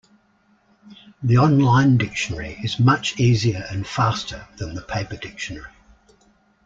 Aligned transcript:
The 1.21 1.37
online 1.37 1.97
dictionary 1.97 2.57
is 2.63 2.79
much 2.79 3.19
easier 3.19 3.67
and 3.69 3.85
faster 3.85 4.47
than 4.57 4.73
the 4.73 4.81
paper 4.81 5.15
dictionary. 5.15 5.69